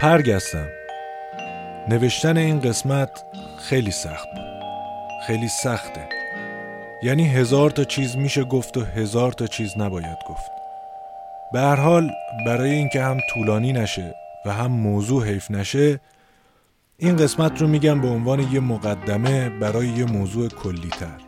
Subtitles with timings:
[0.00, 0.68] پرگستم
[1.88, 3.24] نوشتن این قسمت
[3.58, 4.28] خیلی سخت.
[4.34, 4.44] بود
[5.26, 6.08] خیلی سخته.
[7.02, 10.50] یعنی هزار تا چیز میشه گفت و هزار تا چیز نباید گفت.
[11.52, 12.10] به هر حال
[12.46, 14.14] برای اینکه هم طولانی نشه
[14.46, 16.00] و هم موضوع حیف نشه
[16.98, 21.20] این قسمت رو میگم به عنوان یه مقدمه برای یه موضوع کلی تر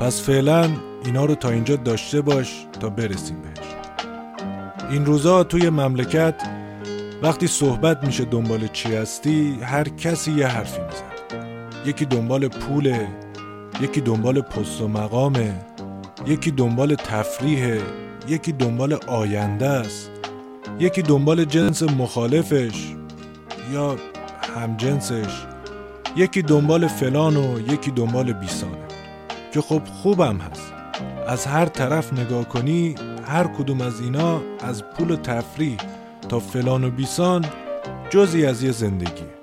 [0.00, 0.70] پس فعلا
[1.04, 3.66] اینا رو تا اینجا داشته باش تا برسیم بهش.
[4.90, 6.55] این روزا توی مملکت
[7.22, 11.16] وقتی صحبت میشه دنبال چی هستی هر کسی یه حرفی میزن
[11.86, 13.08] یکی دنبال پوله
[13.80, 15.54] یکی دنبال پست و مقامه
[16.26, 17.80] یکی دنبال تفریحه
[18.28, 20.10] یکی دنبال آینده است
[20.78, 22.94] یکی دنبال جنس مخالفش
[23.72, 23.96] یا
[24.56, 25.46] همجنسش
[26.16, 28.76] یکی دنبال فلان و یکی دنبال بیسانه.
[29.54, 30.72] که خب خوبم هست.
[31.28, 32.94] از هر طرف نگاه کنی
[33.26, 35.76] هر کدوم از اینا از پول و تفریح
[36.28, 37.44] تا فلان و بیسان
[38.10, 39.36] جزی از یه زندگیه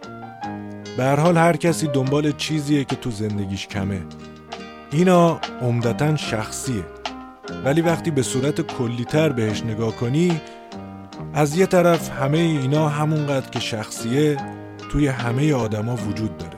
[0.98, 4.02] به هر حال هر کسی دنبال چیزیه که تو زندگیش کمه.
[4.92, 6.84] اینا عمدتا شخصیه.
[7.66, 10.42] ولی وقتی به صورت کلیتر بهش نگاه کنی
[11.34, 14.38] از یه طرف همه اینا همونقدر که شخصیه
[14.92, 16.58] توی همه آدما وجود داره.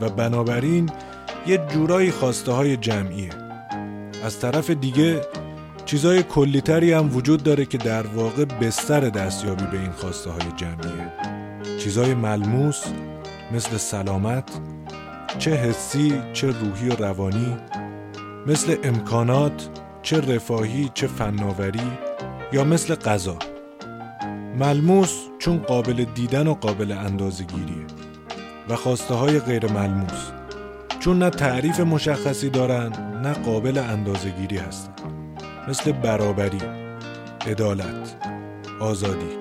[0.00, 0.90] و بنابراین
[1.46, 3.30] یه جورایی خواسته های جمعیه.
[4.24, 5.20] از طرف دیگه
[5.88, 11.12] چیزای کلیتری هم وجود داره که در واقع بستر دستیابی به این خواسته های جمعیه.
[11.78, 12.84] چیزای ملموس
[13.52, 14.50] مثل سلامت
[15.38, 17.56] چه حسی چه روحی و روانی
[18.46, 19.68] مثل امکانات
[20.02, 21.92] چه رفاهی چه فناوری
[22.52, 23.38] یا مثل غذا.
[24.58, 27.86] ملموس چون قابل دیدن و قابل اندازه گیریه
[28.68, 30.30] و خواسته های غیر ملموس.
[31.00, 35.17] چون نه تعریف مشخصی دارن نه قابل اندازه گیری هستن.
[35.68, 36.60] مثل برابری
[37.46, 38.16] عدالت
[38.80, 39.38] آزادی.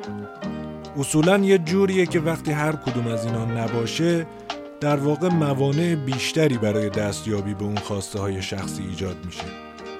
[0.99, 4.27] اصولا یه جوریه که وقتی هر کدوم از اینا نباشه
[4.81, 9.43] در واقع موانع بیشتری برای دستیابی به اون خواسته های شخصی ایجاد میشه.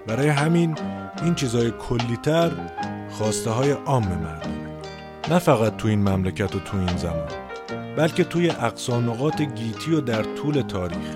[0.08, 0.76] برای همین
[1.24, 2.52] این چیزهای کلیتر
[3.12, 4.68] خواسته های عام مردمه
[5.30, 7.30] نه فقط تو این مملکت و تو این زمان
[7.98, 11.16] بلکه توی اقصانقات گیتی و در طول تاریخ.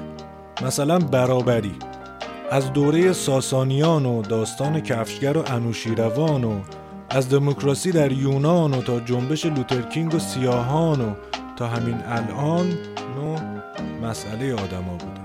[0.62, 1.76] مثلا برابری.
[2.52, 6.60] از دوره ساسانیان و داستان کفشگر و انوشیروان و
[7.10, 11.14] از دموکراسی در یونان و تا جنبش لوترکینگ و سیاهان و
[11.56, 12.68] تا همین الان
[13.16, 13.38] نو
[14.08, 15.22] مسئله آدما بوده.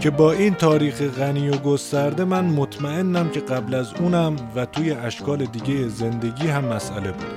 [0.00, 4.92] که با این تاریخ غنی و گسترده من مطمئنم که قبل از اونم و توی
[4.92, 7.34] اشکال دیگه زندگی هم مسئله بوده.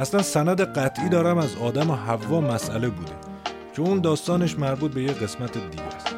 [0.00, 3.12] اصلا سند قطعی دارم از آدم و حوا مسئله بوده
[3.76, 6.16] که اون داستانش مربوط به یه قسمت دیگه است.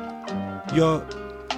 [0.75, 1.03] یا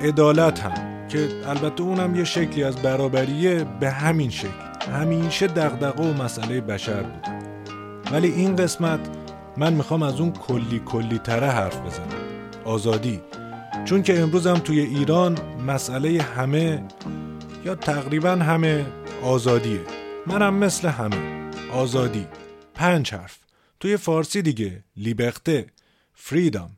[0.00, 4.90] عدالت هم که البته اونم یه شکلی از برابریه به همین شکل.
[4.92, 7.38] همیشه دغدغه و مسئله بشر بوده
[8.12, 9.00] ولی این قسمت
[9.56, 12.20] من می‌خوام از اون کلی کلی تره حرف بزنم.
[12.64, 13.20] آزادی.
[13.84, 16.82] چون که امروز هم توی ایران مسئله همه
[17.64, 18.86] یا تقریبا همه
[19.22, 19.80] آزادیه.
[20.26, 21.50] منم مثل همه.
[21.72, 22.26] آزادی.
[22.74, 23.38] پنج حرف.
[23.80, 24.84] توی فارسی دیگه.
[24.96, 25.66] لیبخته
[26.14, 26.70] فریدم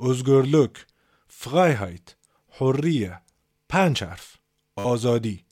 [0.00, 0.86] ازگرلوک
[1.28, 2.15] فرایهایت
[2.58, 3.20] حریه.
[3.68, 4.36] پنج حرف.
[4.76, 5.44] آزادی.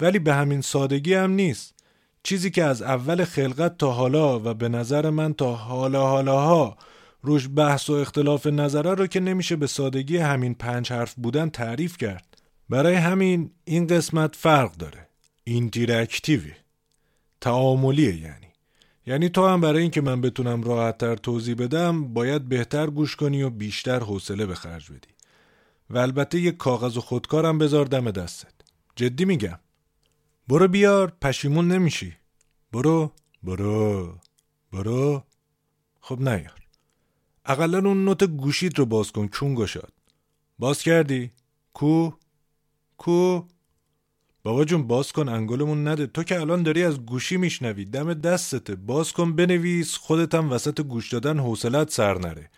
[0.00, 1.74] ولی به همین سادگی هم نیست.
[2.22, 6.76] چیزی که از اول خلقت تا حالا و به نظر من تا حالا حالاها
[7.22, 11.96] روش بحث و اختلاف نظره رو که نمیشه به سادگی همین پنج حرف بودن تعریف
[11.96, 12.42] کرد.
[12.68, 15.08] برای همین این قسمت فرق داره.
[15.44, 16.52] اینتراکتیوی.
[17.40, 18.46] تعاملیه یعنی.
[19.06, 23.50] یعنی تو هم برای اینکه من بتونم راحتتر توضیح بدم باید بهتر گوش کنی و
[23.50, 25.15] بیشتر حوصله به خرج بدی.
[25.90, 28.54] و البته یه کاغذ و خودکارم بذار دم دستت.
[28.96, 29.58] جدی میگم.
[30.48, 32.16] برو بیار پشیمون نمیشی.
[32.72, 34.18] برو برو
[34.72, 35.24] برو.
[36.00, 36.66] خب نیار.
[37.44, 39.92] اقلا اون نوت گوشید رو باز کن چون گشاد.
[40.58, 41.30] باز کردی؟
[41.72, 42.10] کو؟
[42.96, 43.42] کو؟
[44.42, 46.06] بابا جون باز کن انگلمون نده.
[46.06, 47.84] تو که الان داری از گوشی میشنوی.
[47.84, 48.74] دم دستته.
[48.74, 52.50] باز کن بنویس خودتم وسط گوش دادن حوصلت سر نره.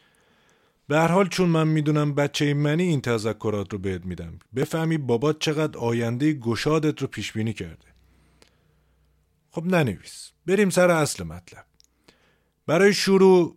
[0.88, 5.38] به هر حال چون من می‌دونم بچه منی این تذکرات رو بهت میدم بفهمی بابات
[5.38, 7.86] چقدر آینده گشادت رو پیش بینی کرده.
[9.50, 10.30] خب ننویس.
[10.46, 11.64] بریم سر اصل مطلب.
[12.66, 13.56] برای شروع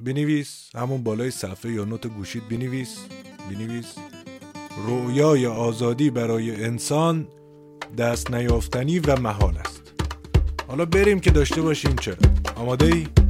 [0.00, 2.98] بنویس همون بالای صفحه یا نوت گوشید بنویس.
[3.50, 3.94] بنویس.
[4.86, 7.28] رویای آزادی برای انسان
[7.98, 9.92] دست نیافتنی و محال است.
[10.68, 12.16] حالا بریم که داشته باشیم چرا.
[12.56, 13.21] آماده ای؟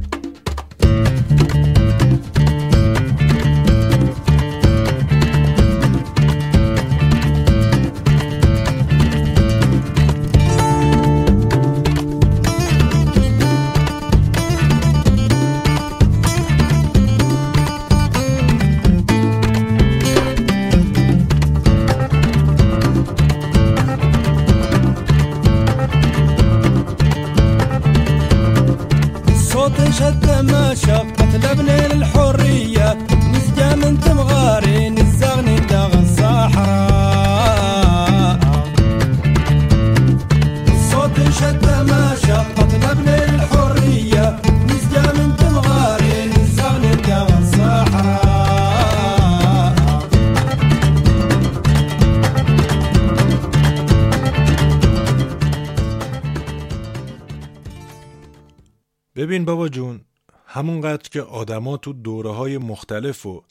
[59.43, 60.01] ببین بابا جون
[60.45, 63.43] همونقدر که آدما تو دوره های مختلف و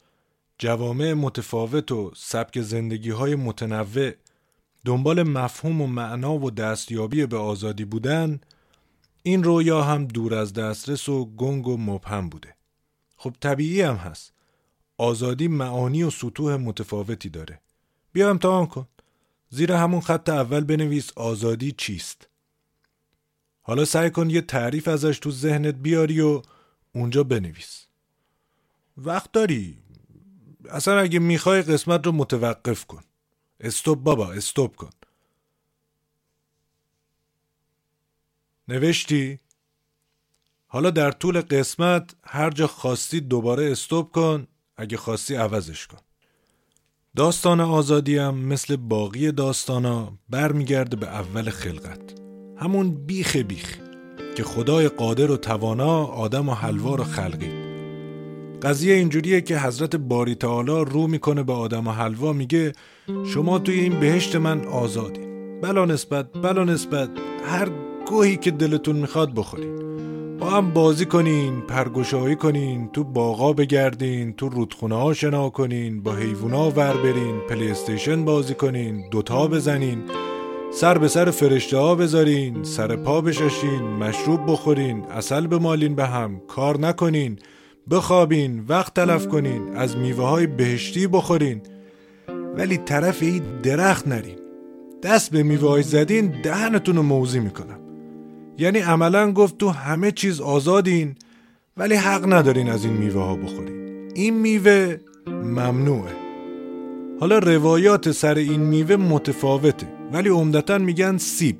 [0.57, 4.11] جوامع متفاوت و سبک زندگی های متنوع
[4.85, 8.41] دنبال مفهوم و معنا و دستیابی به آزادی بودن
[9.23, 12.55] این رویا هم دور از دسترس و گنگ و مبهم بوده.
[13.17, 14.33] خب طبیعی هم هست.
[14.97, 17.61] آزادی معانی و سطوح متفاوتی داره.
[18.13, 18.87] بیا امتحان کن.
[19.49, 22.27] زیر همون خط اول بنویس آزادی چیست.
[23.63, 26.41] حالا سعی کن یه تعریف ازش تو ذهنت بیاری و
[26.95, 27.87] اونجا بنویس.
[28.97, 29.77] وقت داری؟
[30.69, 33.01] اصلا اگه می‌خوای قسمت رو متوقف کن.
[33.59, 34.89] استوب بابا استوب کن.
[38.67, 39.39] نوشتی؟
[40.67, 45.97] حالا در طول قسمت هر جا خواستی دوباره استوب کن اگه خواستی عوضش کن.
[47.15, 52.32] داستان آزادی هم مثل باقی داستانا برمیگرده به اول خلقت.
[52.63, 53.77] همون بیخ بیخ
[54.35, 57.51] که خدای قادر و توانا آدم و حوا رو خلقید
[58.61, 62.73] قضیه اینجوریه که حضرت باری تعالی رو می‌کنه به آدم و حوا میگه
[63.25, 65.19] شما توی این بهشت من آزادی.
[65.61, 67.09] بلا نسبت بلا نسبت
[67.45, 67.69] هر
[68.09, 69.79] گوهی که دلتون می‌خواد بخورین.
[70.39, 76.15] با هم بازی کنین پرگشایی کنین تو باغا بگردین تو رودخونه ها شنا کنین با
[76.15, 80.03] حیوونا ور برین پلی استیشن بازی کنین دوتا بزنین.
[80.75, 86.41] سر به سر فرشته ها بذارین سر پا بشاشین مشروب بخورین اصل بمالین به هم
[86.47, 87.39] کار نکنین
[87.89, 91.61] بخوابین وقت تلف کنین از میوه های بهشتی بخورین.
[92.57, 94.37] ولی طرف این درخت نرین.
[95.03, 97.79] دست به میوه های زدین دهنتون رو موزی می‌کنم.
[98.57, 101.15] یعنی عملا گفت تو همه چیز آزادین
[101.77, 104.09] ولی حق ندارین از این میوه ها بخورین.
[104.15, 104.97] این میوه
[105.27, 106.13] ممنوعه.
[107.19, 110.02] حالا روایات سر این میوه متفاوته.
[110.13, 111.55] ولی عمدتا میگن سیب.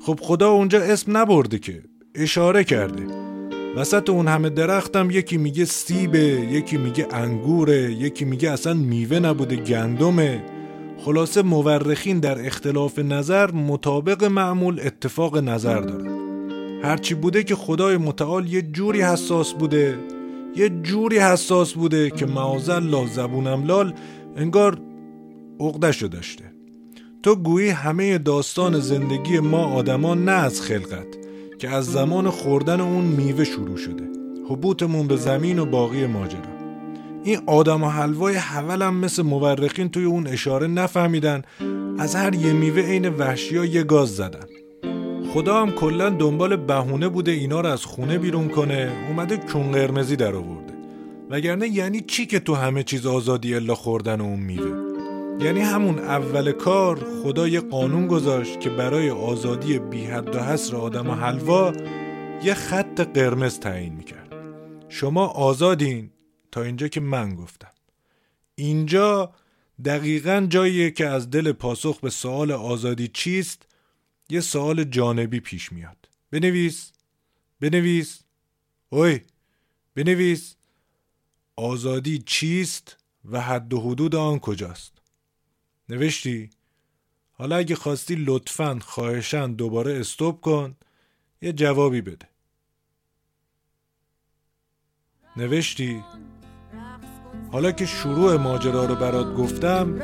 [0.00, 1.82] خب خدا اونجا اسم نبرده که
[2.14, 3.06] اشاره کرده.
[3.76, 6.18] وسط اون همه درختم یکی میگه سیبه
[6.50, 10.44] یکی میگه انگوره یکی میگه اصلا میوه نبوده گندمه.
[10.98, 16.22] خلاصه مورخین در اختلاف نظر مطابق معمول اتفاق نظر دارن.
[16.82, 19.98] هرچی بوده که خدای متعال یه جوری حساس بوده
[20.56, 23.94] یه جوری حساس بوده که معاذ لا زبونم لال
[24.36, 24.78] انگار
[25.60, 26.51] عقدشو داشته
[27.22, 31.06] تو گویی همه داستان زندگی ما آدما نه از خلقت
[31.58, 34.04] که از زمان خوردن اون میوه شروع شده.
[34.48, 36.40] حبوطمون به زمین و باقی ماجرا.
[37.24, 41.42] این آدم و حلوای حولم مثل مورخین توی اون اشاره نفهمیدن.
[41.98, 44.46] از هر یه میوه عین وحشی یه گاز زدن.
[45.34, 50.16] خدا هم کلا دنبال بهونه بوده اینا رو از خونه بیرون کنه اومده کون قرمزی
[50.16, 50.72] در آورده.
[51.30, 54.81] وگرنه یعنی چی که تو همه چیز آزادی الا خوردن اون میوه؟
[55.42, 60.76] یعنی همون اول کار خدا یه قانون گذاشت که برای آزادی بی حد و حصر
[60.76, 61.72] آدم و حلوا
[62.42, 64.32] یه خط قرمز تعیین می‌کرد.
[64.88, 66.10] شما آزادین
[66.52, 67.70] تا اینجا که من گفتم.
[68.54, 69.32] اینجا
[69.84, 73.66] دقیقا جاییه که از دل پاسخ به سوال آزادی چیست؟
[74.30, 76.08] یه سوال جانبی پیش میاد.
[76.30, 76.92] بنویس
[77.60, 78.20] بنویس.
[78.88, 79.20] اوی
[79.94, 80.56] بنویس.
[81.56, 82.96] آزادی چیست
[83.30, 85.01] و حد و حدود آن کجاست؟
[85.92, 86.50] نوشتی؟
[87.32, 90.76] حالا اگه خواستی لطفا خواهشن دوباره استوب کن
[91.42, 92.28] یه جوابی بده.
[95.36, 96.04] نوشتی؟
[97.52, 99.94] حالا که شروع ماجرا رو برات گفتم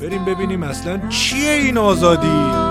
[0.00, 2.69] بریم ببینیم اصلا چیه این آزادی؟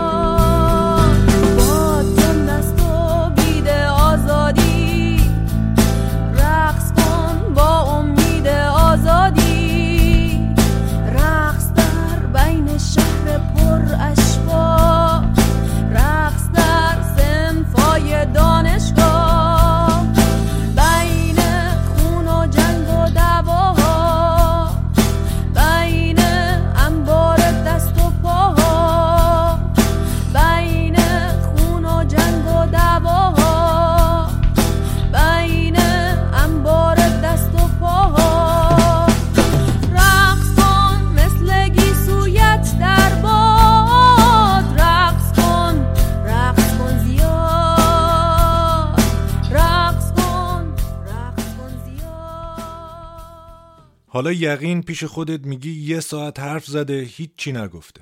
[54.11, 58.01] حالا یقین پیش خودت میگی یه ساعت حرف زده هیچی نگفته.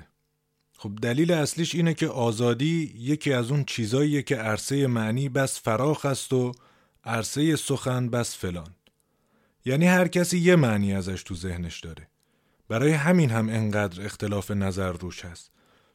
[0.72, 6.04] خب دلیل اصلیش اینه که آزادی یکی از اون چیزاییه که عرصه معنی بس فراخ
[6.04, 6.52] است و
[7.04, 8.74] عرصه سخن بس فلان.
[9.64, 12.08] یعنی هر کسی یه معنی ازش تو ذهنش داره.
[12.68, 15.50] برای همین هم انقدر اختلاف نظر روش هست.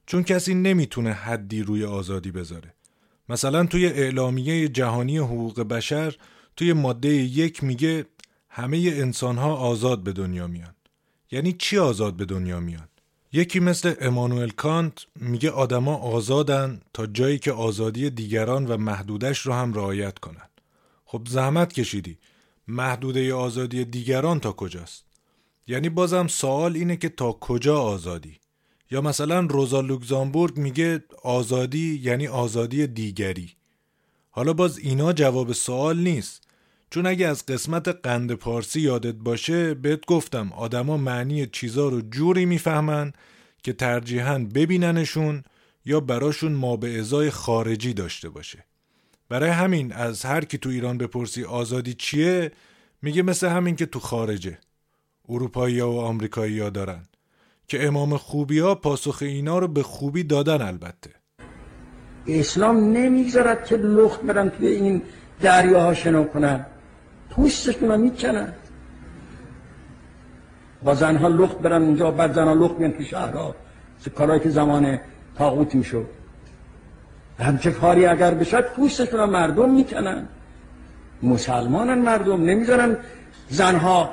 [0.06, 2.74] چون کسی نمی‌تونه حدی روی آزادی بذاره.
[3.30, 6.16] مثلا توی اعلامیه جهانی حقوق بشر
[6.56, 8.06] توی ماده یک میگه
[8.56, 10.76] همه انسان ها آزاد به دنیا میان.
[11.32, 12.88] یعنی چی آزاد به دنیا میان؟
[13.32, 19.54] یکی مثل امانوئل کانت میگه آدما آزادن تا جایی که آزادی دیگران و محدودش رو
[19.54, 20.50] هم رعایت کنن.
[21.06, 22.18] خب زحمت کشیدی.
[22.68, 25.06] محدوده آزادی دیگران تا کجاست؟
[25.68, 28.40] یعنی بازم سوال اینه که تا کجا آزادی؟
[28.92, 33.52] یا مثلا روزا لوکزامبورگ میگه آزادی یعنی آزادی دیگری.
[34.30, 36.48] حالا باز اینا جواب سوال نیست.
[36.94, 42.46] چون اگه از قسمت قند پارسی یادت باشه بهت گفتم آدما معنی چیزا رو جوری
[42.46, 43.14] می‌فهمن
[43.64, 45.44] که ترجیحاً ببیننشون
[45.86, 48.66] یا براشون ما به ازای خارجی داشته باشه.
[49.30, 52.52] برای همین از هر کی تو ایران بپرسی آزادی چیه
[53.02, 54.58] میگه مثل همین که تو خارجه.
[55.30, 57.06] اروپایی و آمریکایی ها دارن
[57.68, 61.10] که امام خوبی ها پاسخ اینا رو به خوبی دادن البته.
[62.28, 65.02] اسلام نمی‌ذارد که لخت برن توی این
[65.42, 66.66] دریاها شنا کنن.
[67.36, 68.54] پوستشون رو می‌کنن
[70.84, 73.56] با زنها لخت برن اونجا بعد زنها لخت بیان تو شهرها.
[74.16, 75.00] کارهایی که زمان
[75.38, 76.06] تاغوت می‌شد.
[77.40, 80.28] همچه کاری اگر بشد پوستشون رو مردم می‌کنن
[81.24, 82.98] مسلمانن مردم نمی‌ذارن
[83.50, 84.10] زنها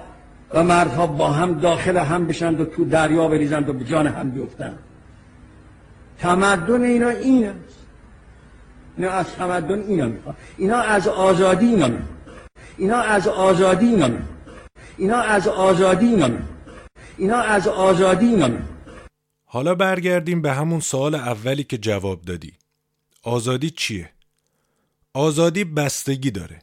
[0.54, 4.30] و مردها با هم داخل هم بشن و تو دریا بریزند و به جان هم
[4.30, 4.74] بیفتن.
[6.18, 7.78] تمدن اینا این است
[8.96, 12.19] اینا از تمدن اینا می‌خواد اینا از آزادی اینا می‌خواد
[12.80, 14.22] اینا از آزادی می‌خواد
[14.98, 16.42] اینا از آزادی می‌خواد
[17.18, 18.62] اینا از آزادی می‌خواد
[19.44, 22.52] حالا برگردیم به همون سوال اولی که جواب دادی.
[23.22, 24.10] آزادی چیه؟
[25.14, 26.58] آزادی بستگی داره.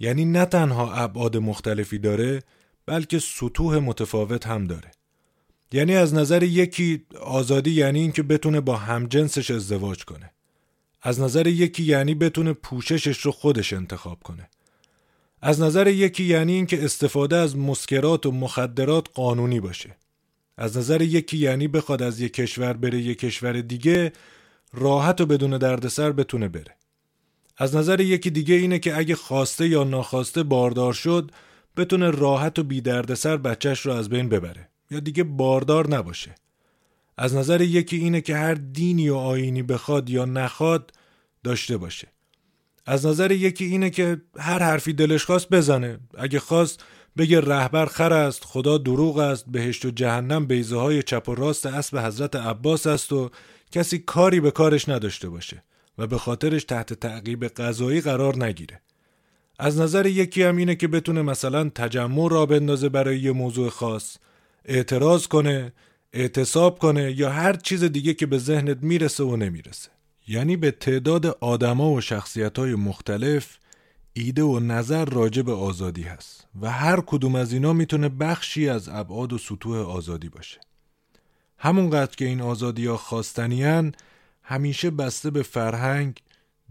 [0.00, 2.42] یعنی نه تنها ابعاد مختلفی داره
[2.86, 4.90] بلکه سطوح متفاوت هم داره.
[5.72, 10.30] یعنی از نظر یکی آزادی یعنی اینکه بتونه با همجنسش ازدواج کنه.
[11.02, 14.48] از نظر یکی یعنی بتونه پوششش رو خودش انتخاب کنه.
[15.46, 19.96] از نظر یکی یعنی اینکه استفاده از مسکرات و مخدرات قانونی باشه.
[20.56, 24.12] از نظر یکی یعنی بخواد از یک کشور بره یک کشور دیگه
[24.72, 26.76] راحت و بدون دردسر بتونه بره.
[27.56, 31.30] از نظر یکی دیگه اینه که اگه خواسته یا ناخواسته باردار شد
[31.76, 34.68] بتونه راحت و بی دردسر بچهش رو از بین ببره.
[34.90, 36.34] یا دیگه باردار نباشه.
[37.16, 40.92] از نظر یکی اینه که هر دینی و آینی بخواد یا نخواد
[41.44, 42.15] داشته باشه.
[42.86, 45.98] از نظر یکی اینه که هر حرفی دلش خواست بزنه.
[46.18, 46.84] اگه خواست
[47.18, 51.66] بگه رهبر خر است خدا دروغ است بهشت و جهنم بیزه های چپ و راست
[51.66, 53.30] اسب حضرت عباس است و
[53.72, 55.62] کسی کاری به کارش نداشته باشه
[55.98, 58.80] و به خاطرش تحت تعقیب قضایی قرار نگیره.
[59.58, 64.16] از نظر یکی هم اینه که بتونه مثلا تجمع را بندازه برای یه موضوع خاص
[64.64, 65.72] اعتراض کنه
[66.12, 69.95] اعتصاب کنه یا هر چیز دیگه که به ذهنت می‌رسه و نمی‌رسه.
[70.28, 73.58] یعنی به تعداد آدما و شخصیت های مختلف
[74.12, 78.88] ایده و نظر راجع به آزادی هست و هر کدوم از اینا می‌تونه بخشی از
[78.88, 80.60] ابعاد و سطوح آزادی باشه
[81.58, 83.94] همونقدر که این آزادی ها خواستنیان
[84.42, 86.22] همیشه بسته به فرهنگ،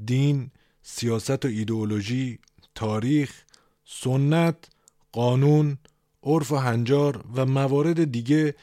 [0.05, 2.39] دین، سیاست و ایدئولوژی،
[2.75, 3.31] تاریخ،
[3.85, 4.55] سنت،
[5.11, 5.77] قانون،
[6.23, 8.55] عرف و هنجار و موارد دیگه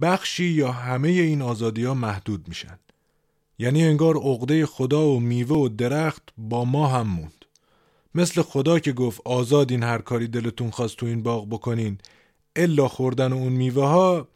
[0.00, 2.78] بخشی یا همه این آزادی ها محدود میشن.
[3.58, 7.44] یعنی انگار عقده خدا و میوه و درخت با ما هم موند.
[8.14, 11.98] مثل خدا که گفت آزادین هر کاری دلتون خواست تو این باغ بکنین
[12.56, 14.28] الا خوردن اون میوه ها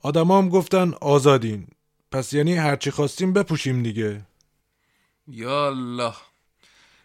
[0.00, 1.66] آدم هم گفتن آزادین.
[2.12, 4.22] پس یعنی هرچی خواستیم بپوشیم دیگه.
[5.28, 6.14] یا الله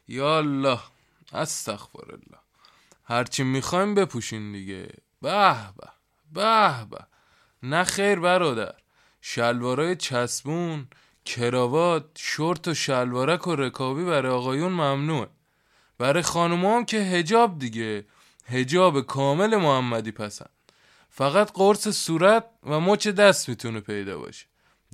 [0.08, 0.80] یا الله
[1.34, 2.40] استغفر الله
[3.04, 4.90] هرچی می‌خوایم بپوشین دیگه.
[5.22, 5.88] به به
[6.34, 7.06] به به.
[7.64, 8.76] نه خیر برادر.
[9.22, 10.88] شلوارای چسبون
[11.26, 15.28] کراوات شورت و شلوارک و رکابی برای آقایون ممنوعه.
[15.98, 18.06] برای خانوما هم که هجاب دیگه.
[18.46, 20.50] هجاب کامل محمدی پسند.
[21.10, 24.46] فقط قرص صورت و مچ دست می‌تونه پیدا باشه.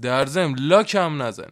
[0.01, 1.51] در ضمن لاک هم نزنه.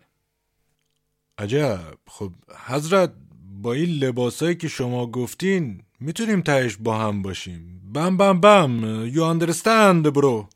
[1.37, 1.97] عجب.
[2.07, 2.31] خب
[2.65, 3.13] حضرت
[3.61, 7.91] با این لباسایی که شما گفتین می‌تونیم تهش با هم باشیم.
[7.93, 9.05] بم بم بم.
[9.05, 10.49] یو اندرستند برو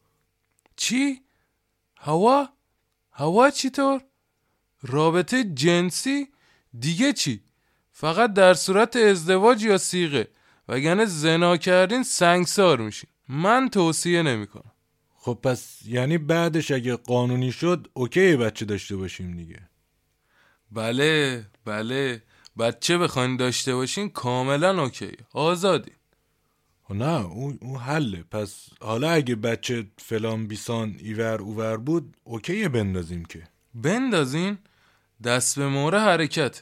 [0.76, 1.22] چی؟
[1.98, 2.50] هوا؟
[3.12, 4.02] هوا چطور؟
[4.84, 6.28] رابطه جنسی؟
[6.80, 7.42] دیگه چی؟
[7.92, 10.28] فقط در صورت ازدواج یا سیغه.
[10.68, 13.10] وگرنه زنا کردین سنگسار میشین.
[13.30, 14.72] من توصیه نمی‌کنم.
[15.16, 19.60] خب پس یعنی بعدش اگه قانونی شد اوکی بچه داشته باشیم دیگه.
[20.72, 22.24] بله بله.
[22.60, 25.12] بچه بخواین داشته باشین کاملا اوکی.
[25.34, 25.92] آزادی
[26.84, 28.24] خب نه اون اون حله.
[28.32, 33.44] پس حالا اگه بچه فلان بیسان اینور اونور بود اوکی بندازیم که.
[33.74, 34.58] بندازین؟
[35.24, 36.62] دست به مهره حرکته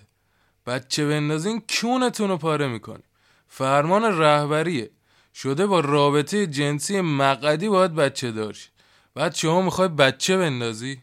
[0.65, 3.03] بچه بندازین کونتون رو پاره می‌کنی
[3.47, 4.89] فرمان رهبریه.
[5.33, 8.71] شده با رابطه جنسی مقدی باید بچه داشت
[9.15, 11.01] بعد شما می‌خوای بچه بندازی؟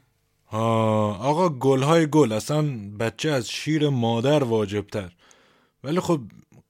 [0.49, 2.63] ها آقا گلهای گل اصلا
[3.01, 5.13] بچه از شیر مادر واجبتر.
[5.85, 6.21] ولی خب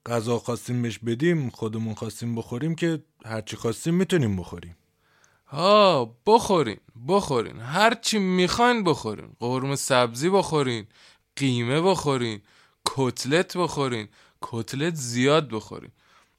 [0.06, 4.75] غذا خواستیم بهش بدیم خودمون خواستیم بخوریم که هرچی خواستیم می‌تونیم بخوریم.
[5.46, 10.86] ها بخورین بخورین هرچی می‌خواین بخورین قرم سبزی بخورین
[11.36, 12.40] قیمه بخورین
[12.86, 14.08] کتلت بخورین
[14.42, 15.90] کتلت زیاد بخورین.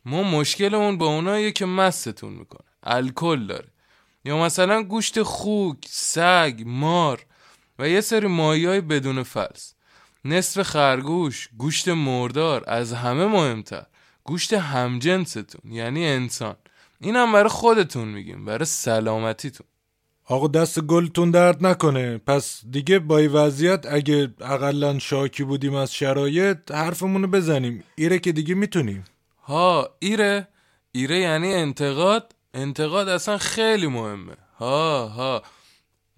[0.05, 3.67] ما مشکلمون با اوناییه که مستتون می‌کنه الکل داره.
[4.25, 7.25] یا مثلا گوشت خوک سگ مار
[7.79, 9.73] و یه سری ماهی بدون فلس.
[10.25, 13.85] نصف خرگوش گوشت مردار از همه مهمتر
[14.23, 16.55] گوشت همجنستون یعنی انسان.
[17.01, 19.67] اینم برای خودتون میگیم برای سلامتیتون.
[20.25, 22.17] آقا دست گلتون درد نکنه.
[22.17, 27.83] پس دیگه با این وضعیت اگه اقلا شاکی بودیم از شرایط حرفمونو بزنیم.
[27.95, 29.03] ایره که دیگه می‌تونیم.
[29.43, 30.47] ها ایره؟
[30.91, 34.33] ایره یعنی انتقاد؟ انتقاد اصلا خیلی مهمه.
[34.57, 35.43] ها ها.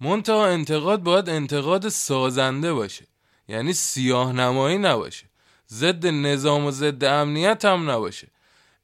[0.00, 3.04] منتها انتقاد باید انتقاد سازنده باشه.
[3.48, 5.26] یعنی سیاه نمایی نباشه.
[5.70, 8.28] ضد نظام و ضد امنیت هم نباشه.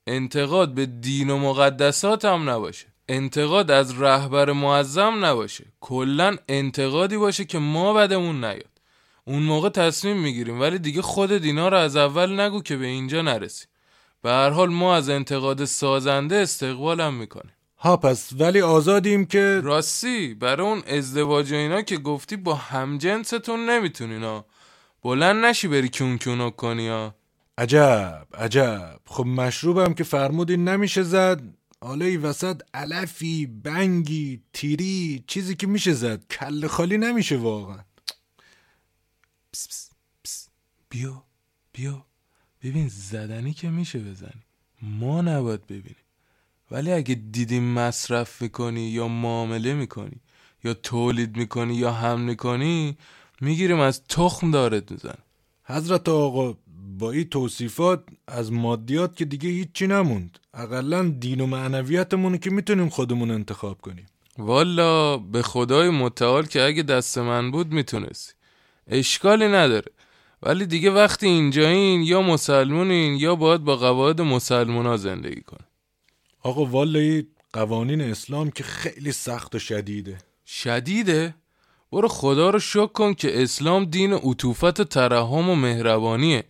[0.07, 2.87] انتقاد به دین و مقدسات هم نباشه.
[3.09, 5.65] انتقاد از رهبر معظم نباشه.
[5.81, 8.81] کلا انتقادی باشه که ما بدمون نیاد.
[9.25, 13.23] اون موقع تصمیم می‌گیریم ولی دیگه خود دینا رو از اول نگو که به اینجا
[13.23, 13.69] نرسیم.
[14.23, 17.53] به هر حال ما از انتقاد سازنده استقبالم می‌کنیم.
[17.79, 23.71] ها پس ولی آزادیم که راستی برای اون ازدواج و اینا که گفتی با همجنستون
[23.71, 24.47] نمی‌تونین ها.
[25.03, 27.15] بلند نشی بری کون کونو کنی ها.
[27.59, 29.01] عجب عجب.
[29.07, 31.43] خب مشروبم که فرمودی نمیشه زد.
[31.81, 36.27] حالا ای وسط علفی بنگی تیری چیزی که میشه زد.
[36.27, 37.79] کل خالی نمیشه واقعا.
[39.53, 39.91] پس پس
[40.25, 40.49] پس.
[40.89, 41.25] بیا
[41.73, 42.07] بیا.
[42.63, 44.43] ببین زدنی که میشه بزنی.
[44.83, 45.97] ما نباید ببینیم.
[46.71, 50.21] ولی اگه دیدیم مصرف می‌کنی یا معامله می‌کنی
[50.65, 52.97] یا تولید می‌کنی یا حمل می‌کنی
[53.41, 55.19] می‌گیریم از تخم دارت میزن
[55.65, 56.59] حضرت آقا
[56.99, 60.39] با این توصیفات از مادیات که دیگه هیچی نموند.
[60.55, 64.07] اقلا دین و معنویتمون که می‌تونیم خودمون انتخاب کنیم.
[64.39, 68.33] والا به خدای متعال که اگه دست من بود می‌تونستی.
[68.87, 69.91] اشکالی نداره.
[70.43, 75.65] ولی دیگه وقتی اینجایین یا مسلمونین یا باید با قواعد مسلمونا زندگی کن.
[76.43, 80.19] آقا والا قوانین اسلام که خیلی سخت و شدیده.
[80.47, 81.35] شدیده؟
[81.93, 86.45] برو خدا رو شکر کن که اسلام دین عطوفت و ترحم و مهربانیه.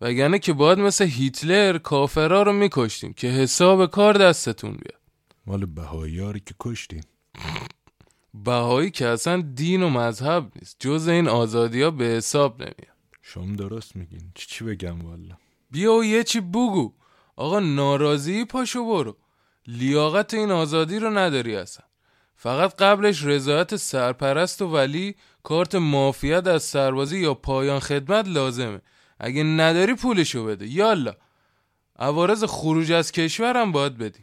[0.00, 5.00] وگرنه که باید مثل هیتلر کافرا رو میکشتیم که حساب کار دستتون بیاد.
[5.46, 7.04] مال بهایی که کشتیم.
[8.34, 10.76] بهایی که اصلا دین و مذهب نیست.
[10.80, 12.96] جز این آزادی ها به حساب نمیاد.
[13.22, 14.32] شما درست میگین.
[14.34, 15.36] چی چی بگم والا؟
[15.70, 16.92] بیا و یه چی بگو.
[17.36, 19.16] آقا ناراضی؟ پاشو برو.
[19.66, 21.86] لیاقت این آزادی رو نداری اصلا.
[22.36, 28.80] فقط قبلش رضایت سرپرست و ولی کارت مافیت از سربازی یا پایان خدمت لازمه.
[29.20, 30.66] اگه نداری پولشو بده.
[30.66, 31.14] یالا.
[31.98, 34.20] عوارض خروج از کشورم باید بدی.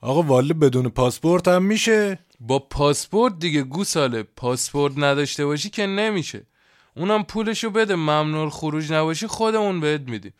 [0.00, 4.22] آقا والا بدون پاسپورت هم میشه؟ با پاسپورت دیگه گوساله.
[4.22, 6.46] پاسپورت نداشته باشی که نمیشه.
[6.96, 7.94] اونم پولشو بده.
[7.94, 10.34] ممنوع خروج نباشی خودمون بهت میدیم.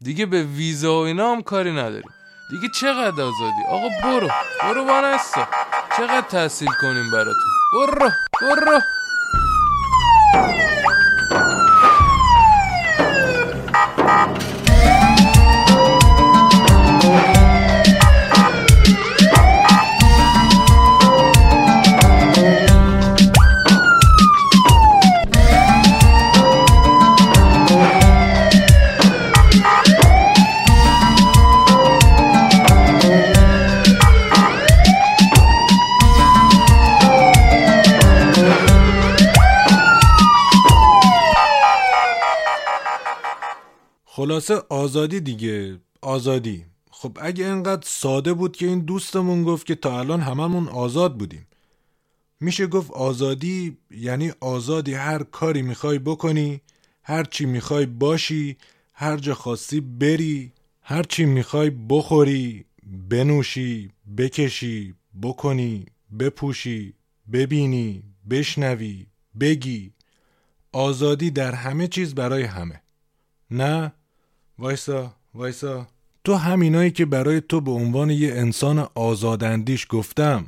[0.00, 2.10] دیگه به ویزا و اینا هم کاری نداریم.
[2.50, 4.28] دیگه چقدر آزادی؟ آقا برو.
[4.62, 5.48] برو وانستا.
[5.96, 8.10] چقدر تحصیل کنیم براتون؟ برو.
[8.42, 8.80] برو.
[45.06, 46.64] آزادی دیگه آزادی.
[46.90, 51.46] خب اگه انقدر ساده بود که این دوستمون گفت که تا الان هممون آزاد بودیم.
[52.40, 56.60] میشه گفت آزادی یعنی آزادی هر کاری می‌خوای بکنی
[57.02, 58.56] هر چی می‌خوای باشی
[58.92, 62.64] هر جا خواستی بری هر چی می‌خوای بخوری
[63.08, 65.86] بنوشی بکشی بکنی
[66.18, 66.94] بپوشی
[67.32, 69.06] ببینی بشنوی
[69.40, 69.92] بگی.
[70.72, 72.82] آزادی در همه چیز برای همه.
[73.50, 73.92] نه
[74.58, 75.86] وایسا وایسا
[76.24, 80.46] تو همینایی که برای تو به عنوان یه انسان آزاداندیش گفتم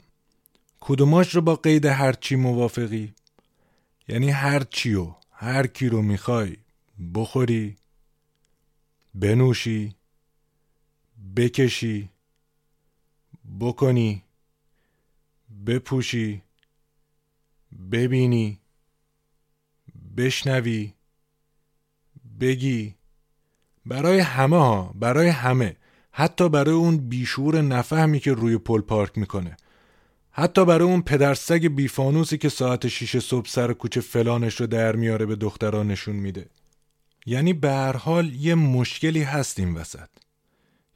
[0.80, 3.14] کدوماش رو با قید هرچی موافقی؟
[4.08, 6.56] یعنی هر چی و هر کی رو می‌خوای
[7.14, 7.76] بخوری
[9.14, 9.94] بنوشی
[11.36, 12.10] بکشی
[13.60, 14.22] بکنی
[15.66, 16.42] بپوشی
[17.92, 18.60] ببینی
[20.16, 20.92] بشنوی
[22.40, 22.97] بگی
[23.88, 25.76] برای همه ها برای همه.
[26.12, 29.56] حتی برای اون بیشور نفهمی که روی پل پارک می‌کنه.
[30.30, 35.26] حتی برای اون پدرسگ بیفانوسی که ساعت شیش صبح سر کوچه فلانش رو در میاره
[35.26, 36.46] به دختران نشون میده.
[37.26, 40.08] یعنی به هر حال یه مشکلی هست این وسط.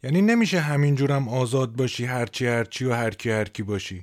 [0.03, 4.03] یعنی نمیشه همینجورم آزاد باشی هرچی هرچی و هرکی هرکی باشی.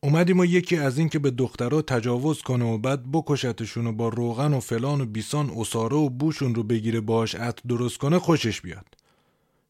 [0.00, 4.08] اومدیم و یکی از این که به دخترها تجاوز کنه و بعد بکشتشون و با
[4.08, 8.60] روغن و فلان و بیسان اساره و بوشون رو بگیره باش عطر درست کنه خوشش
[8.60, 8.86] بیاد.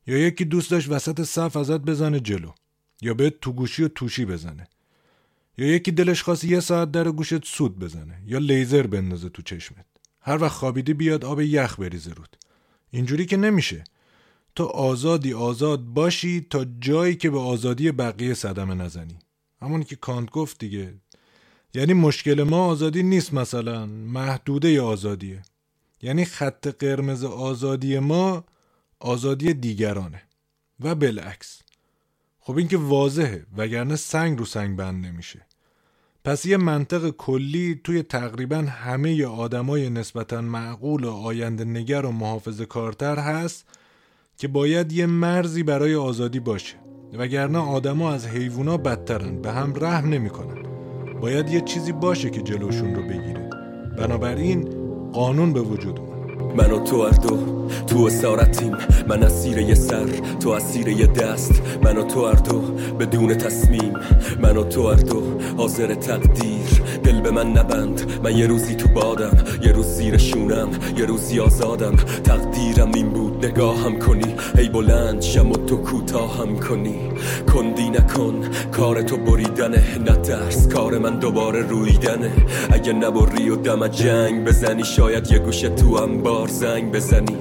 [0.07, 2.51] یا یکی دوست داشت وسط صف ازت بزنه جلو
[3.03, 4.69] یا به تو گوشی و توشی بزنه.
[5.59, 9.87] یا یکی دلش خواست یه ساعت در گوشت سود بزنه یا لیزر بندازه تو چشمت.
[10.21, 12.37] هر وقت خوابیدی بیاد آب یخ بریزه رود.
[12.91, 13.85] اینجوری که نمیشه.
[14.55, 19.19] تو آزادی آزاد باشی تا جایی که به آزادی بقیه صدمه نزنی.
[19.63, 20.95] همون که کانت گفت دیگه.
[21.75, 25.43] یعنی مشکل ما آزادی نیست مثلا محدوده آزادیه.
[26.03, 28.45] یعنی خط قرمز آزادی ما
[29.01, 30.23] آزادی دیگرانه
[30.81, 31.63] و بالعکس.
[32.41, 35.47] خب این که واضحه وگرنه سنگ رو سنگ بند نمیشه.
[36.25, 42.61] پس یه منطق کلی توی تقریبا همه آدمای نسبتا معقول و آینده نگر و محافظ
[42.61, 43.67] کارتر هست
[44.39, 46.86] که باید یه مرزی برای آزادی باشه.
[47.13, 50.63] وگرنه آدما از حیوونا بدترن به هم رحم نمی‌کنن.
[51.21, 53.51] باید یه چیزی باشه که جلوشون رو بگیره.
[53.99, 54.69] بنابراین
[55.13, 56.17] قانون به وجود اومد.
[56.57, 57.39] من و تو هر دو
[57.87, 58.77] تو اسارتیم
[59.09, 60.07] من اسیر یه سر
[60.41, 61.63] تو اسیر یه دست.
[61.85, 62.61] من و تو هر دو
[63.01, 63.93] بدون تصمیم.
[64.43, 65.23] من و تو هر دو
[65.57, 66.83] حاضر تقدیر.
[67.07, 68.21] دل به من نبند.
[68.25, 71.97] من یه روزی تو بادم یه روز زیر شونم یه روزی آزادم.
[72.25, 74.35] تقدیرم این بود نگاهم کنی.
[74.59, 76.99] ای بلند شم و تو کوتاهم کنی.
[77.55, 78.41] کندی نکن
[78.73, 79.99] کار تو بریدنه.
[79.99, 82.33] نه درس کار من دوباره رویدنه.
[82.71, 87.37] اگه نبری و دم جنگ بزنی شاید یه گوشه تو هم بار زنگ بزنی.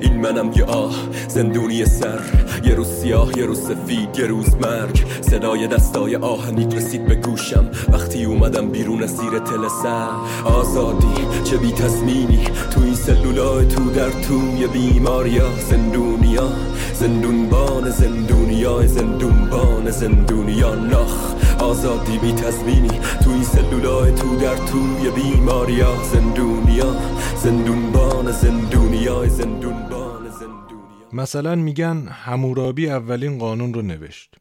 [0.00, 0.94] این منم یه آه
[1.28, 2.20] زندونی سر
[2.64, 5.04] یه روز سیاه یه روز سفید یه روز مرگ.
[5.20, 7.70] صدای دستای آهنیت رسید به گوشم.
[7.92, 10.08] وقتی اومدم بیرون از زیر تل سر
[10.44, 16.48] آزادی چه بی تزمینی تو این سلولای تو در توی بیماریا زندونیا
[16.94, 26.02] زندونبان زندونیا زندونبان زندونیا نخ آزادی بی تزمینی تو این سلولای تو در توی بیماریا
[26.02, 26.96] زندونیا
[27.36, 31.06] زندونبان زندونیا زندونبان زندونیا.
[31.12, 34.34] مثلا میگن همورابی اولین قانون رو نوشت.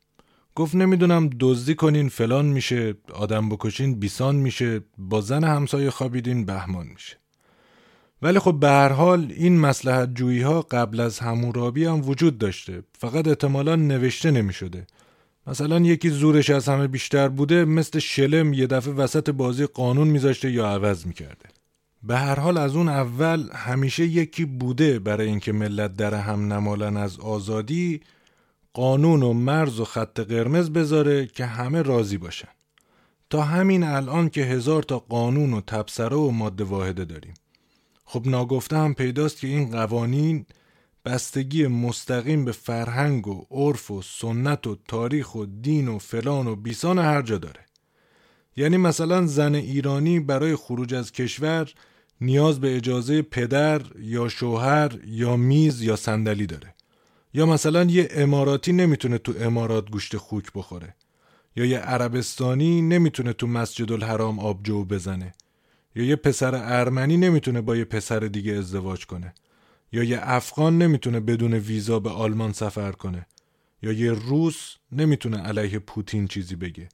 [0.56, 6.88] گفت نمی‌دونم دزدی کنین فلان میشه آدم بکشین بیسان میشه با زن همسایه خوابیدین بهمان
[6.88, 7.18] میشه.
[8.22, 12.84] ولی خب به هر حال این مسلحت جویی ها قبل از همورابی هم وجود داشته.
[12.98, 14.88] فقط احتمالا نوشته نمی‌شده.
[15.50, 20.52] مثلا یکی زورش از همه بیشتر بوده مثل شلم یه دفعه وسط بازی قانون میذاشته
[20.52, 21.50] یا عوض می‌کرده.
[22.04, 26.98] به هر حال از اون اول همیشه یکی بوده برای اینکه ملت در هم نمالن
[26.98, 28.02] از آزادی
[28.74, 32.50] قانون و مرز و خط قرمز بذاره که همه راضی باشن.
[33.30, 37.34] تا همین الان که هزار تا قانون و تبصره و ماده واحده داریم.
[38.06, 40.46] خب ناگفته هم پیداست که این قوانین
[41.06, 46.56] بستگی مستقیم به فرهنگ و عرف و سنت و تاریخ و دین و فلان و
[46.56, 47.66] بیسان هر جا داره.
[48.58, 51.74] یعنی مثلا زن ایرانی برای خروج از کشور
[52.22, 56.76] نیاز به اجازه پدر یا شوهر یا میز یا صندلی داره.
[57.34, 60.96] یا مثلا یه اماراتی نمی‌تونه تو امارات گوشت خوک بخوره.
[61.56, 65.34] یا یه عربستانی نمی‌تونه تو مسجد الحرام آبجو بزنه.
[65.96, 69.34] یا یه پسر ارمنی نمی‌تونه با یه پسر دیگه ازدواج کنه.
[69.92, 73.26] یا یه افغان نمی‌تونه بدون ویزا به آلمان سفر کنه
[73.82, 76.90] یا یه روس نمی‌تونه علیه پوتین چیزی بگه.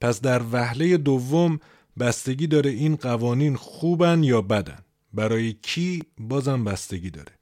[0.00, 1.60] پس در وهله دوم
[1.98, 4.78] بستگی داره این قوانین خوبن یا بدن.
[5.12, 7.32] برای کی؟ بازم بستگی داره.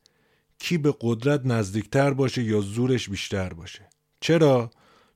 [0.58, 3.88] کی به قدرت نزدیکتر باشه یا زورش بیشتر باشه؟
[4.20, 4.70] چرا؟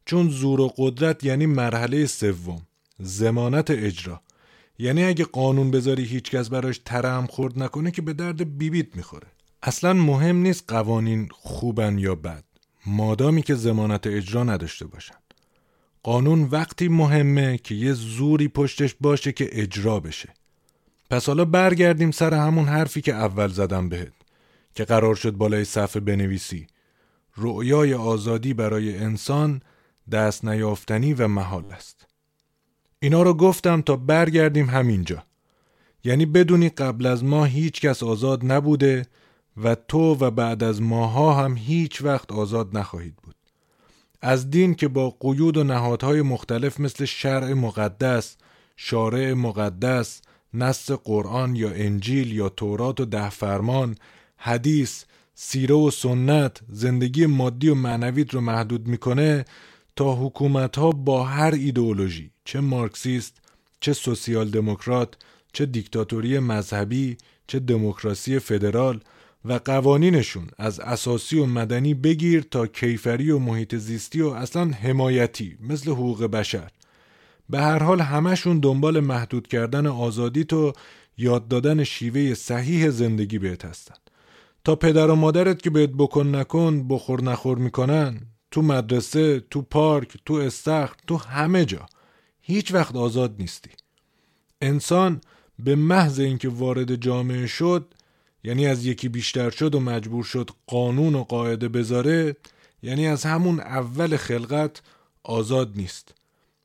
[0.06, 2.62] چون زور و قدرت یعنی مرحله سوم
[2.98, 4.22] زمانت اجرا.
[4.78, 9.28] یعنی اگه قانون بذاری هیچکس براش ترم خورد نکنه که به درد بیبیت می‌خوره.
[9.62, 12.44] اصلا مهم نیست قوانین خوبن یا بد.
[12.86, 15.14] مادامی که زمانت اجرا نداشته باشن.
[16.02, 20.28] قانون وقتی مهمه که یه زوری پشتش باشه که اجرا بشه.
[21.10, 24.12] پس حالا برگردیم سر همون حرفی که اول زدم بهت
[24.74, 26.66] که قرار شد بالای صفحه بنویسی.
[27.36, 29.62] رؤیای آزادی برای انسان
[30.12, 32.06] دست نیافتنی و محال است.
[33.00, 35.22] اینا رو گفتم تا برگردیم همینجا.
[36.04, 39.06] یعنی بدونی قبل از ما هیچ کس آزاد نبوده
[39.56, 43.34] و تو و بعد از ماها هم هیچ وقت آزاد نخواهید بود.
[44.20, 48.36] از دین که با قیود و نهادهای مختلف مثل شرع مقدس،
[48.76, 50.22] شارع مقدس،
[50.54, 53.96] نص قرآن یا انجیل یا تورات و ده فرمان،
[54.36, 59.44] حدیث، سیره و سنت زندگی مادی و معنویت رو محدود می‌کنه
[59.96, 63.40] تا حکومت ها با هر ایدئولوژی چه مارکسیست
[63.80, 65.14] چه سوسیال دموکرات
[65.52, 69.00] چه دیکتاتوری مذهبی چه دموکراسی فدرال
[69.44, 75.56] و قوانینشون از اساسی و مدنی بگیر تا کیفری و محیط زیستی و اصلا حمایتی
[75.60, 76.70] مثل حقوق بشر.
[77.50, 80.72] به هر حال همشون دنبال محدود کردن آزادی تو
[81.18, 83.94] یاد دادن شیوه صحیح زندگی بهت هستن.
[84.64, 90.16] تا پدر و مادرت که بهت بکن نکن بخور نخور می‌کنن تو مدرسه تو پارک
[90.24, 91.86] تو استخر تو همه جا.
[92.40, 93.70] هیچ وقت آزاد نیستی.
[94.60, 95.20] انسان
[95.58, 97.94] به محض اینکه وارد جامعه شد
[98.44, 102.36] یعنی از یکی بیشتر شد و مجبور شد قانون و قاعده بذاره
[102.82, 104.82] یعنی از همون اول خلقت
[105.22, 106.14] آزاد نیست.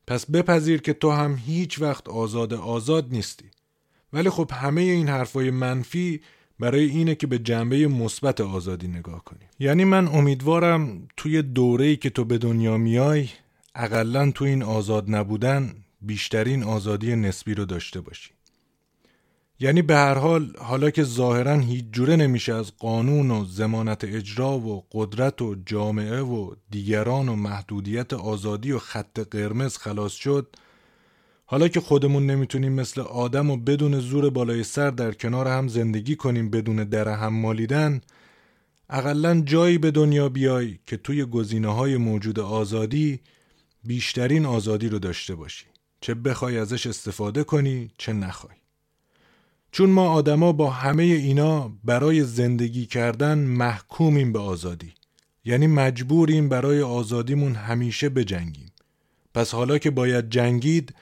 [0.07, 3.45] پس بپذیر که تو هم هیچ وقت آزاد آزاد نیستی.
[4.13, 6.21] ولی خب همه این حرفای منفی
[6.59, 12.09] برای اینه که به جنبه مثبت آزادی نگاه کنیم یعنی من امیدوارم توی دوره‌ای که
[12.09, 13.29] تو به دنیا میای
[13.75, 18.36] اقلا تو این آزاد نبودن بیشترین آزادی نسبی رو داشته باشی.
[19.59, 24.57] یعنی به هر حال حالا که ظاهرا هیچ جوره نمیشه از قانون و زمانت اجرا
[24.57, 30.55] و قدرت و جامعه و دیگران و محدودیت آزادی و خط قرمز خلاص شد
[31.45, 36.15] حالا که خودمون نمی‌تونیم مثل آدم و بدون زور بالای سر در کنار هم زندگی
[36.15, 38.01] کنیم بدون در هم مالیدن
[38.89, 43.19] اقلا جایی به دنیا بیای که توی گزینه های موجود آزادی
[43.83, 45.65] بیشترین آزادی رو داشته باشی.
[46.01, 48.56] چه بخوای ازش استفاده کنی چه نخوای.
[49.71, 54.93] چون ما آدما با همه اینا برای زندگی کردن محکومیم به آزادی.
[55.45, 58.71] یعنی مجبوریم برای آزادیمون همیشه بجنگیم.
[59.33, 60.95] پس حالا که باید جنگید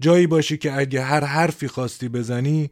[0.00, 2.70] جایی باشی که اگه هر حرفی خواستی بزنی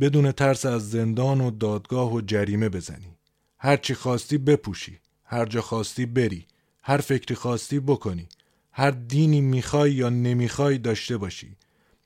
[0.00, 3.16] بدون ترس از زندان و دادگاه و جریمه بزنی.
[3.58, 6.46] هر چی خواستی بپوشی هر جا خواستی بری
[6.82, 8.28] هر فکری خواستی بکنی.
[8.72, 11.56] هر دینی می‌خوای یا نمی‌خوای داشته باشی.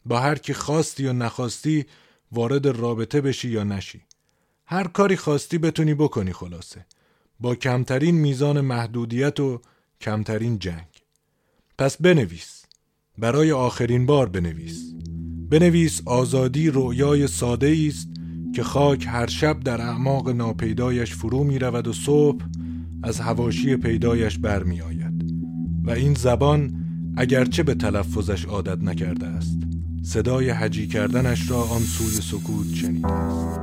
[0.06, 1.86] با هر کی خواستی یا نخواستی
[2.34, 4.02] وارد رابطه بشی یا نشی.
[4.66, 6.86] هر کاری خواستی بتونی بکنی خلاصه.
[7.40, 9.60] با کمترین میزان محدودیت و
[10.00, 10.88] کمترین جنگ.
[11.78, 12.64] پس بنویس.
[13.18, 14.94] برای آخرین بار بنویس.
[15.50, 18.08] بنویس آزادی رویای ساده است
[18.54, 22.44] که خاک هر شب در اعماق ناپیدایش فرو می رود و صبح
[23.02, 25.34] از هواشی پیدایش برمی آید
[25.84, 26.84] و این زبان
[27.16, 29.58] اگرچه به تلفظش عادت نکرده است.
[30.04, 33.60] صدای حجی کردنش را آن سوی سکوت شنیده است